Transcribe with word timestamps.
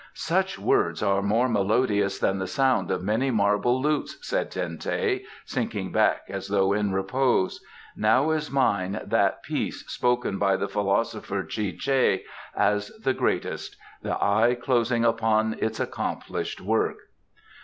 "Such 0.15 0.57
words 0.57 1.03
are 1.03 1.21
more 1.21 1.47
melodious 1.47 2.17
than 2.17 2.39
the 2.39 2.47
sound 2.47 2.89
of 2.89 3.03
many 3.03 3.29
marble 3.29 3.79
lutes," 3.79 4.17
said 4.27 4.49
Ten 4.49 4.79
teh, 4.79 5.19
sinking 5.45 5.91
back 5.91 6.23
as 6.27 6.47
though 6.47 6.73
in 6.73 6.91
repose. 6.91 7.63
"Now 7.95 8.31
is 8.31 8.49
mine 8.49 8.99
that 9.05 9.43
peace 9.43 9.85
spoken 9.87 10.33
of 10.33 10.39
by 10.39 10.57
the 10.57 10.67
philosopher 10.67 11.43
Chi 11.43 11.75
chey 11.79 12.23
as 12.57 12.87
the 13.03 13.13
greatest: 13.13 13.77
'The 14.01 14.15
eye 14.19 14.57
closing 14.59 15.05
upon 15.05 15.55
its 15.59 15.79
accomplished 15.79 16.61
work. 16.61 16.97